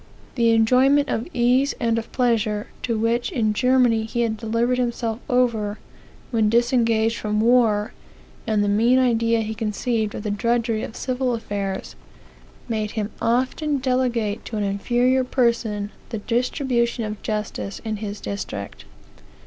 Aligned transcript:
The 0.33 0.49
enjoyment 0.49 1.09
of 1.09 1.27
ease 1.31 1.75
and 1.79 1.99
of 1.99 2.11
pleasure, 2.11 2.65
to 2.81 2.97
which 2.97 3.31
in 3.31 3.53
Germany 3.53 4.05
he 4.05 4.21
had 4.21 4.35
delivered 4.37 4.79
himself 4.79 5.19
over, 5.29 5.77
when 6.31 6.49
disengaged 6.49 7.17
from 7.17 7.39
war, 7.39 7.93
and 8.47 8.63
the 8.63 8.67
mean 8.67 8.97
idea 8.97 9.41
he 9.41 9.53
conceived 9.53 10.15
of 10.15 10.23
the 10.23 10.31
drudgery 10.31 10.81
of 10.81 10.95
civil 10.95 11.35
affairs, 11.35 11.95
made 12.67 12.89
him 12.97 13.11
often 13.21 13.77
delegate 13.77 14.43
to 14.45 14.57
an 14.57 14.63
inferior 14.63 15.23
person 15.23 15.91
the 16.09 16.17
distribution 16.17 17.03
of 17.05 17.21
justice 17.21 17.79
in 17.85 17.97
his 17.97 18.19
district. 18.19 18.85